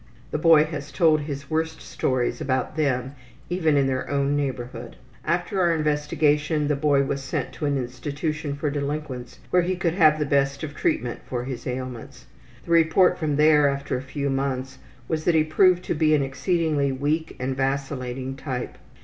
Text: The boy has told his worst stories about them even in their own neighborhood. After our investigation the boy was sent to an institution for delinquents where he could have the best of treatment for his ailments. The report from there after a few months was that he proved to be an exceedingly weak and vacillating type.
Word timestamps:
The 0.31 0.39
boy 0.39 0.63
has 0.63 0.91
told 0.91 1.21
his 1.21 1.47
worst 1.51 1.79
stories 1.79 2.41
about 2.41 2.75
them 2.75 3.13
even 3.51 3.77
in 3.77 3.85
their 3.85 4.09
own 4.09 4.35
neighborhood. 4.35 4.95
After 5.23 5.61
our 5.61 5.75
investigation 5.75 6.67
the 6.69 6.75
boy 6.75 7.03
was 7.03 7.21
sent 7.21 7.51
to 7.53 7.67
an 7.67 7.77
institution 7.77 8.55
for 8.55 8.71
delinquents 8.71 9.37
where 9.51 9.61
he 9.61 9.75
could 9.75 9.93
have 9.93 10.17
the 10.17 10.25
best 10.25 10.63
of 10.63 10.73
treatment 10.73 11.19
for 11.27 11.43
his 11.43 11.67
ailments. 11.67 12.25
The 12.65 12.71
report 12.71 13.19
from 13.19 13.35
there 13.35 13.69
after 13.69 13.95
a 13.95 14.01
few 14.01 14.31
months 14.31 14.79
was 15.07 15.23
that 15.25 15.35
he 15.35 15.43
proved 15.43 15.83
to 15.83 15.93
be 15.93 16.15
an 16.15 16.23
exceedingly 16.23 16.91
weak 16.91 17.35
and 17.37 17.55
vacillating 17.55 18.35
type. 18.37 18.79